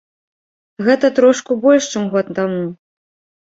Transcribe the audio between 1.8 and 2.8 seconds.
чым год таму.